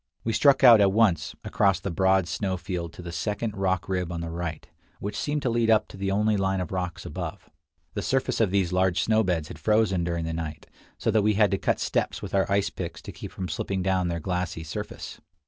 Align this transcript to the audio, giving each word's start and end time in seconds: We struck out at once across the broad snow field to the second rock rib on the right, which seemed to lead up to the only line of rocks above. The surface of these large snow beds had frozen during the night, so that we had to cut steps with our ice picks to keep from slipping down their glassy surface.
We 0.23 0.33
struck 0.33 0.63
out 0.63 0.81
at 0.81 0.91
once 0.91 1.35
across 1.43 1.79
the 1.79 1.91
broad 1.91 2.27
snow 2.27 2.57
field 2.57 2.91
to 2.93 3.03
the 3.03 3.11
second 3.11 3.55
rock 3.55 3.87
rib 3.87 4.11
on 4.11 4.21
the 4.21 4.31
right, 4.31 4.67
which 4.99 5.15
seemed 5.15 5.43
to 5.43 5.49
lead 5.51 5.69
up 5.69 5.87
to 5.89 5.95
the 5.95 6.09
only 6.09 6.35
line 6.37 6.59
of 6.59 6.71
rocks 6.71 7.05
above. 7.05 7.51
The 7.93 8.01
surface 8.01 8.41
of 8.41 8.49
these 8.49 8.73
large 8.73 9.03
snow 9.03 9.21
beds 9.23 9.49
had 9.49 9.59
frozen 9.59 10.03
during 10.03 10.25
the 10.25 10.33
night, 10.33 10.65
so 10.97 11.11
that 11.11 11.21
we 11.21 11.35
had 11.35 11.51
to 11.51 11.59
cut 11.59 11.79
steps 11.79 12.19
with 12.19 12.33
our 12.33 12.51
ice 12.51 12.71
picks 12.71 12.99
to 13.03 13.11
keep 13.11 13.31
from 13.31 13.47
slipping 13.47 13.83
down 13.83 14.07
their 14.07 14.19
glassy 14.19 14.63
surface. 14.63 15.21